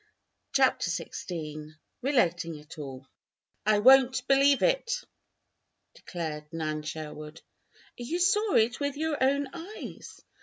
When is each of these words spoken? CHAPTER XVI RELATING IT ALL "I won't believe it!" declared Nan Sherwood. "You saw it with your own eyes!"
CHAPTER 0.53 0.89
XVI 0.89 1.75
RELATING 2.01 2.55
IT 2.55 2.79
ALL 2.79 3.05
"I 3.67 3.77
won't 3.77 4.27
believe 4.27 4.63
it!" 4.63 5.03
declared 5.93 6.47
Nan 6.51 6.81
Sherwood. 6.81 7.41
"You 7.97 8.17
saw 8.17 8.55
it 8.55 8.79
with 8.79 8.97
your 8.97 9.23
own 9.23 9.49
eyes!" 9.53 10.23